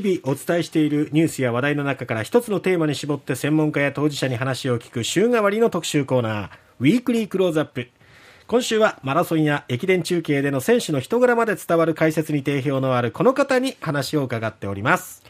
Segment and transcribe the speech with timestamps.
[0.00, 7.90] 日々お伝えしているニュースや話題の中から一つのテーマに絞って専門家や当事者に話を聞く週替わりの特集コーナー、ウィークリークローズアップ。
[8.46, 15.22] 今週はマラソンや駅伝中継での選手の人柄まで伝わる解説に定評のあるこの方に話を伺っております。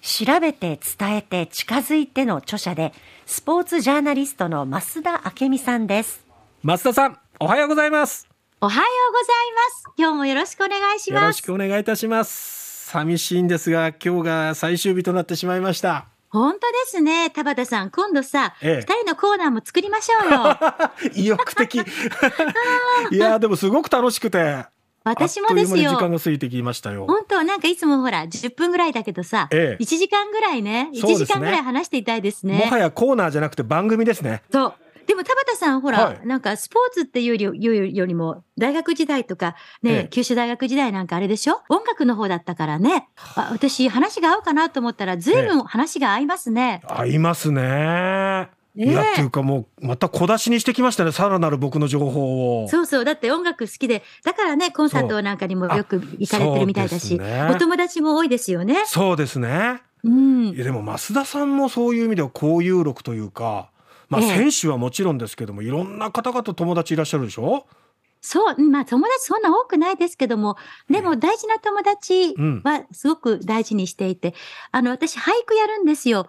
[0.00, 2.94] 調べて伝えて近づいての著者で、
[3.26, 6.24] スポーツジャーナリストの増田明美さんです。
[6.64, 8.26] 増田さん、おはようございます。
[8.62, 9.84] おはようございます。
[9.98, 11.22] 今日もよろしくお願いします。
[11.22, 12.69] よろしくお願いいたします。
[12.90, 16.06] 寂しいんですが、今日が最終日となってしまいました。
[16.28, 17.30] 本当ですね。
[17.30, 20.58] 田畑さん、今度さ、二、ええ、人のコーナーも作りましょうよ。
[21.14, 21.76] 意欲的。
[23.12, 24.64] いや、でもすごく楽しくて。
[25.04, 25.92] 私もですよ。
[25.92, 27.06] 時間が過ぎてきましたよ。
[27.06, 32.64] 本当なんかいつもほら、10分ぐらいだけどさ、ええ、1時間ぐらいね、1時間ぐらい話していたいですね。
[32.64, 34.42] もはやコーナーじゃなくて番組ですね。
[34.52, 34.74] そう。
[35.10, 41.62] でも田畑さん、ほら、はい、なんかスポーツっていうよりよりも、大学時代とか、ね、ええ、九州大学時代なんかあれでしょ？
[41.68, 43.08] 音楽の方だったからね。
[43.50, 46.80] 私、話が合うかなと思ったら、ずいぶん話が合いますね。
[46.84, 48.50] え、合いますね。
[48.76, 52.68] いやっていうかもうまた小出しにしてきましたねさらなる僕の情報を。
[52.68, 53.04] そうそう。
[53.04, 58.84] だって音楽好きでだからねコンサートなんかにもよく行かれてるみたいだし、ね、お友達も多いですよね。
[58.86, 59.82] そうですね。
[60.04, 60.46] うん。
[60.50, 63.70] いやでも増田さんもそういう意味では交友録というか
[64.10, 67.66] まあ選手はもちろんですけども、いろんな方々友達いらっしゃるでしょ？
[68.20, 70.56] そう、まあ友達そんな多くないですけども、
[70.90, 74.34] でも大事な友達はすごく大事にしていて、うん、
[74.72, 76.26] あの、私俳句やるんですよ。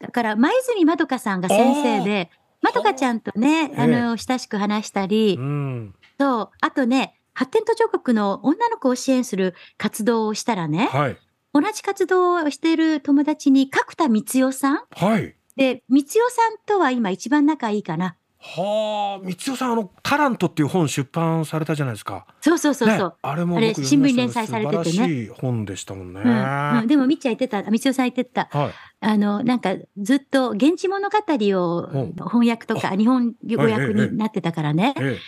[0.00, 11.18] だから、前泉まどかさんが先生で、まどかちゃんとね、あの、親しく話したり、うん、そう、あとね、発展途上国の女の子を支援する活動をしたらね、はい、
[11.54, 18.16] 同じ活動をしている友達に角田光代さん、はい、で、光代さんとは今一番仲いいかな。
[18.38, 22.28] はあ、光代さん、あの、タラントっていう本出版されたじゃないですか。
[22.40, 23.08] そうそうそうそう。
[23.08, 25.22] ね、あれも新聞連載されててね。
[25.24, 26.20] い本でしたもんね。
[26.20, 28.48] うんうん、でも、みっちゃん言ってた、光代さん言ってた。
[28.52, 34.94] はい、あの、なんか、ずっと現地物語を翻訳とか、日本語訳になってたからね。
[35.00, 35.18] ええ、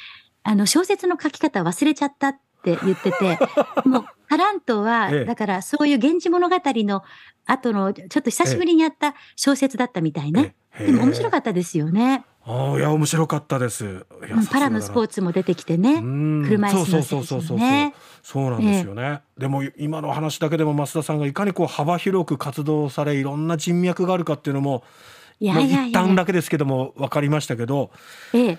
[0.44, 3.38] あの、小説の書き方忘れちゃったって言ってて、
[3.88, 7.02] もう、タラントは、だからそういう源氏物語の
[7.46, 10.54] 後の、ちょっと久しぶりにやった小説だったみたいね。
[10.78, 12.24] でも面白かったですよね。
[12.44, 14.06] ああ、いや、面白かったです。
[14.50, 15.96] パラのスポーツも出てきてね。
[15.96, 17.94] 車椅子の選手もね。
[18.22, 19.20] そうなんですよね。
[19.36, 24.84] でも今の話だけでも増田さんがいかにこう幅広く活動され、いろんな人脈があるかっていうのも、
[25.40, 27.90] いやいや一旦だけですけども分かりましたけど、
[28.34, 28.58] ええ、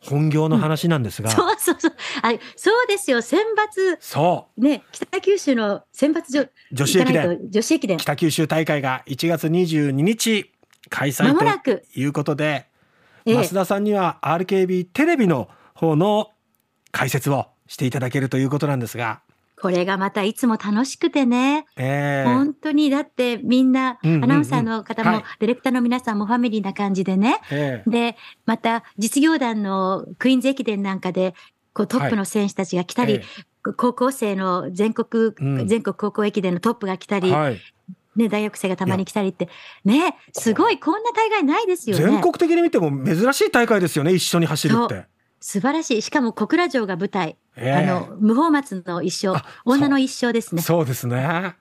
[0.00, 1.92] 本業の話なんですが、うん、そうそうそう。
[2.22, 3.20] あそうですよ。
[3.20, 3.96] 選抜。
[4.00, 4.60] そう。
[4.60, 7.38] ね北九州の選抜女女子駅伝。
[7.50, 7.96] 女子駅伝。
[7.98, 10.52] 北九州大会が1月22日
[10.88, 12.66] 開催ということで、
[13.24, 16.30] ええ、増田さんには RKB テレビの方の
[16.92, 19.20] 解説をしていただけるということなんですが
[19.60, 21.66] これがまたいつも楽しくてね。
[21.76, 27.40] えー、本当に、だってみんな、アナウンサーの方も、ディレクターの皆さんもファミリーな感じでね。
[27.50, 31.34] えー、で、また実業団のクイーンズ駅伝なんかで、
[31.72, 33.22] こうトップの選手たちが来たり、はい
[33.66, 37.60] えー、高校生の全国、うん、全国高校駅伝のトップが来たり、はい、
[38.16, 39.48] ね、大学生がたまに来たりって、
[39.84, 42.04] ね、すごい、こんな大会ないですよね。
[42.04, 45.06] 全国的に見ても珍しい大会ですよね、一緒に走るって。
[45.40, 46.02] 素晴らしい。
[46.02, 47.36] しかも小倉城が舞台。
[47.60, 50.62] えー、あの、無法松の一生、女の一生ですね。
[50.62, 51.56] そうですね。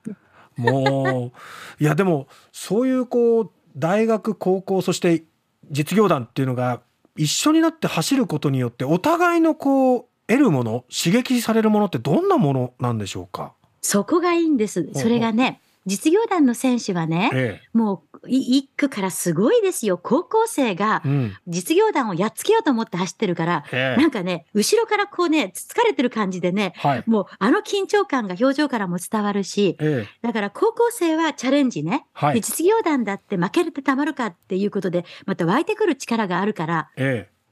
[0.56, 1.31] も
[1.80, 5.24] う、いやでも、そういうこう、大学、高校、そして
[5.69, 6.81] 実業団っていうのが
[7.16, 13.53] 一緒になって走ることによって、お互いのこう、得るもの、刺激されるものってどんなものなんでしょうか？
[13.81, 14.90] そこがいいんです。
[14.94, 19.98] それがね、実業団の選手はね、ええ、もう一区からすごいですよ。
[19.98, 21.02] 高校生が
[21.48, 29.78] 実業団をやっつけようと思って走ってるから、え、なんかね、後ろからこうね、つつかれてる感じでね、はい、もうあの緊張感が表情からも伝わるし、
[30.22, 36.90] だから高校生はチャレンジね、はい、実業団だって負けるってたまるかっていうことで、また湧いてくる力があるから、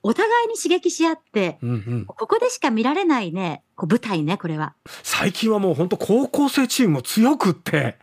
[0.08, 4.76] お互いに刺激し合って、うんうん、ここでしか見られないね、こう舞台ね、これは。
[5.02, 7.98] 最近はもう本当高校生チームも強くって、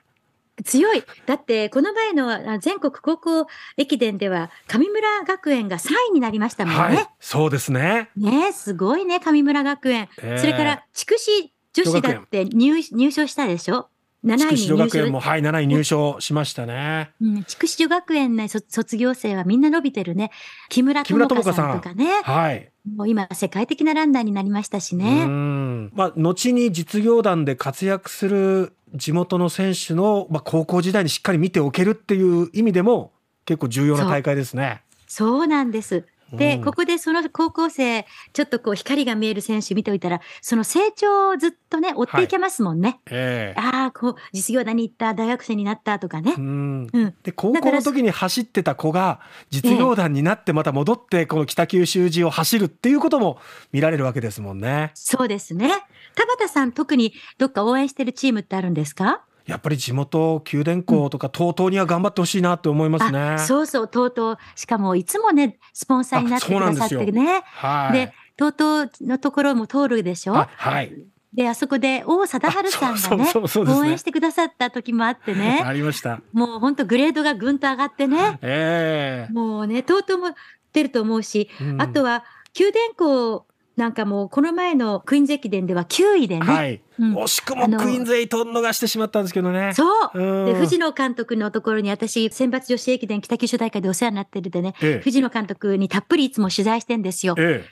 [0.64, 1.02] 強い。
[1.26, 3.46] だって、この前の全国高校
[3.76, 6.80] 駅伝では、神村学園が3位になりましたもんね。
[6.80, 8.10] はい、そうですね。
[8.16, 10.08] ねすごいね、神村学園。
[10.22, 13.88] えー、それから、筑紫女子だって入入賞したでしょ？
[14.24, 17.10] 7位に入学園も、はい、7位入賞しましたね。
[17.20, 20.30] うん、筑紫女学園ね、卒業生はみんな伸びてるね。
[20.68, 22.22] 木村智香さんとかね。
[22.22, 22.70] はい。
[22.94, 25.24] もう今、世界的なランナーになりましたしね。
[25.24, 25.92] うん。
[25.94, 33.12] まあ、後に実業団で活躍する地元の選手の、まあ、高校時代にしっかり見ておけるっていう意味でも
[33.44, 34.82] 結構重要な大会ですね。
[35.08, 36.06] そうなんです。
[36.32, 42.88] で、ここでその高校生、ちょっとこう光が見える選手見ておいたら、その成長をずっとね、追っていけますもんね。
[42.88, 46.34] はいえー、ああ、こう、実業団に行った、大学生になったとかね。
[46.36, 46.86] うん。
[47.22, 49.20] で、高校の時に走ってた子が、
[49.50, 53.38] 実業団になってまた戻って、この北九州市を走るっていうことも
[53.72, 54.90] 見られるわけですもんね。
[54.94, 55.68] そうですね。
[56.14, 59.22] 田畑さん、特にどっか応援してるチームってあるんですか？
[59.52, 63.36] やっぱり地元、九電工とか TOTO、には頑張ってほしいなって思いますね。
[63.38, 64.38] そうそう、TOTO。
[64.56, 67.42] しかもいつもね、スポンサーになってくださってね。
[67.44, 67.92] はい。
[67.92, 70.32] で、TOTO のところも通るでしょ？
[70.34, 71.04] はい。
[71.34, 75.60] で、あそこで王貞治さんがね、応援してくださった時もあってね。
[75.64, 76.20] ありました。
[76.32, 78.38] もう本当グレードがぐんと上がってね。
[78.40, 80.34] ええー、もうね、TOTO も
[80.72, 83.46] 出ると思うし、うん、あとは、九電工
[83.76, 86.44] なんかもう、この前のクイーンズ駅伝では9位でね。
[86.44, 86.82] はい。
[86.98, 89.72] うん、惜しくもクイーンズエイト逃してしまったんですけどね。
[89.74, 90.10] そう。
[90.14, 97.34] うん、で、藤野監督のところに私、選抜女子駅伝北九州大会でお世話になってるでね、ええ、藤野監督にたっぷりいつも取材してんですよ。
[97.38, 97.70] ええ、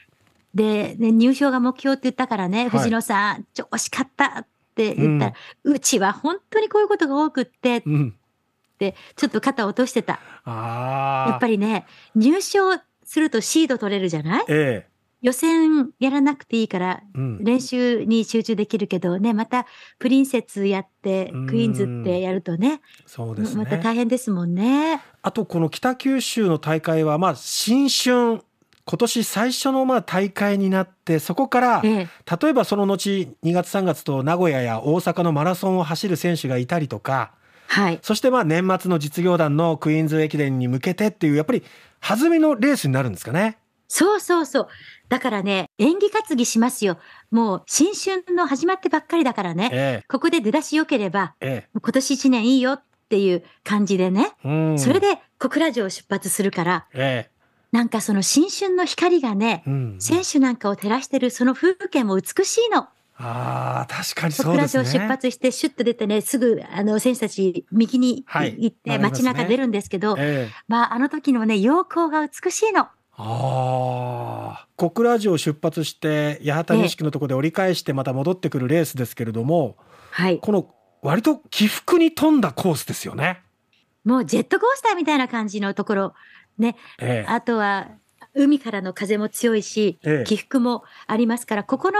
[0.54, 5.32] で、ね、入賞が目標って言ったからね、藤野さん、はい、ちょ惜しかったって言ったら、
[5.64, 8.14] うん、うちは本当にこういうことが多くって、うん、
[8.78, 10.18] で、ちょっと肩を落としてた。
[10.44, 12.72] あやっぱりね、入賞
[13.04, 14.44] するとシード取れるじゃない？
[14.48, 14.89] ええ
[15.22, 17.02] 予選やらなくていいから、
[17.40, 19.66] 練習に集中できるけどね、また
[19.98, 23.64] プリンセスやって、クイーンズってやるとね、そうですね。
[23.64, 25.02] また大変ですもんね。
[25.22, 28.42] あと、この北九州の大会は、まあ、新春、
[28.86, 32.08] 今年最初のまあ大会になって、そこから、ええ、
[32.42, 37.32] 例えばその後、2月3月と名古屋や大阪のマラソンを走る選手がいたりとか、
[37.68, 41.62] はい、そしてまあ年末の実業団のクイーンズ駅伝に向けてっていう、やっぱり
[42.00, 43.58] 弾みのレースになるんですかね。
[43.90, 44.68] そうそうそう。
[45.08, 46.98] だからね、演技担ぎしますよ。
[47.32, 49.68] もう新春の始まってばっかりだからね。
[49.72, 54.30] ええ、ここで出だし良ければ、ええ、今年一年いいよっていう感じでね。
[54.78, 57.30] それで小倉城を出発するから、ええ、
[57.72, 62.86] なんかその新春の光がね、うん、選手なんかを照らしてるその風景も美しいの。
[63.16, 64.84] ああ、確かにそうですね。
[64.84, 70.16] 小倉城出発して、シュッと出てね、すぐ、あの、選手たち、右に行って、街中出るんですけど、
[70.68, 72.88] まあ、あの時のね、陽光が美しいの。
[73.22, 79.76] ああ小倉城を出発して八幡錦のところで折り返してまた戻ってくるレースですけれども、
[80.10, 83.42] はい、この割と起伏に富んだコースですよね。
[84.04, 86.14] もうジェットコースターみたいな感じのところ。
[86.56, 87.88] ね、ええ、あとは
[88.34, 91.98] 海からの風も強いし、ええ、起伏もありますからここの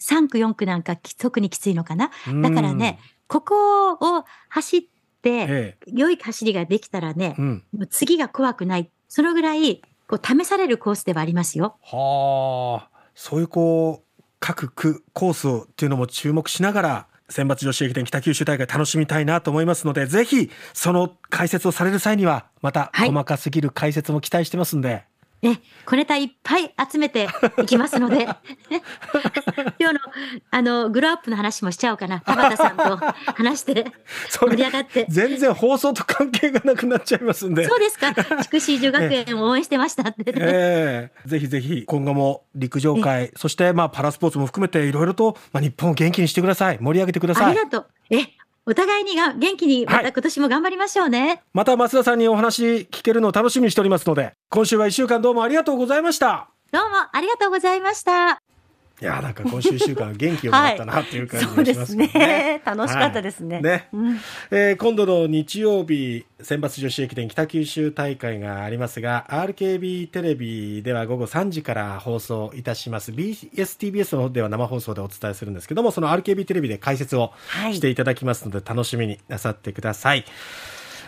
[0.00, 2.10] 3区4区なんか特にきついのかな？
[2.42, 2.98] だからね
[3.28, 4.82] ここを走っ
[5.22, 8.90] て、え、良い走りができたらね、うん、もう次が怖くない。
[9.08, 11.76] そのぐらいこう試されるコースではありますよ。
[11.82, 25.04] はあ、そういうこう各区コースをっていうのも注目しながら選抜女子駅伝北九州大会楽しみたいなと思いますので、ぜひその解説をされる際にはまた細かすぎる解説も期待してますんで、
[25.44, 28.24] ね、小ネタいっぱい集めていきますので、
[29.78, 30.00] 今日の、
[30.50, 32.20] あの、グローアップの話もしちゃおうかな。
[32.20, 32.96] 田畑さんと
[33.34, 33.84] 話して、
[34.32, 35.04] 盛り上がって。
[35.10, 37.66] 全然放送と関係がなくなっちゃいますんで。
[37.68, 38.14] そうですか。
[38.14, 46.78] 筑紫女学園を 応援してましたって、ね、ええー、ぜひぜひ、今後も陸上界、そしてまあパラスポーツも含めていろいろと、まあ、日本を元気にしてください。
[46.80, 47.44] 盛り上げてください。
[47.50, 47.86] ありがとう。
[48.08, 48.28] え、
[48.66, 56.48] お互いにが元気にまた今年も頑張りましょうね、はい、また増田さんにお話聞けるのを楽しみにしておりますので今週は1週間どうもありがとうございました。
[56.72, 58.42] どうもありがとうございました
[59.00, 62.06] いやなんか今週1週間元気をもらったなっていう感じがしますね。
[62.14, 63.56] ね、楽しかったですね。
[63.56, 64.20] はい、ね、うん、
[64.52, 73.10] えー、今度の日曜日選抜女子駅伝北九州大会がありますが RKB テレビでは午後3時から放送いたします。
[73.10, 77.32] BSTBS の方では生放送でお伝えするんですけどもその RKB テレビで解説を
[77.72, 80.24] していただきますので、楽しみになさってください。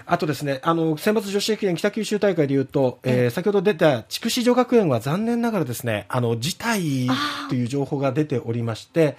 [0.08, 7.08] あとですね、あの、選抜女子駅伝北九州大会でいうと、えー、先ほど出た筑紫女学園は残念ながらですね、あの、辞退
[7.48, 9.16] という情報が出ておりまして、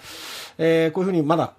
[0.56, 1.52] えー、こういうふうにまだ、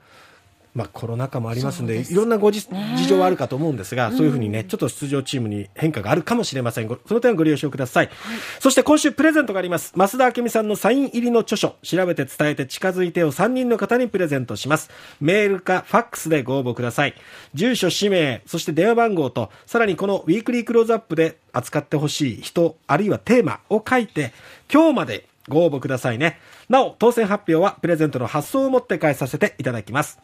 [0.75, 2.67] まあ、コロナ禍もありますんで、いろんなご事
[3.07, 6.87] 情はあるかと思うんですが、そういうふうにね、ちょっと出場チームに変化があるかもしれません。
[7.07, 8.07] その点ご了承ください。
[8.07, 8.15] はい、
[8.59, 9.93] そして今週プレゼントがあります。
[9.95, 14.89] 増田明美さんのサイン入りの著書、調べて伝えて近づいてを3人の方にプレゼントします。
[15.19, 17.15] メールかファックスでご応募ください。
[17.53, 24.33] 住所、氏名、そして電話番号と、さらにこのウィークリークローズアップで扱ってほしい人、あるいはテーマを書いて、
[24.71, 26.39] 今日までご応募くださいね。
[26.69, 30.19] なお、当選発表はプレゼントの発送をもって返させていただきます。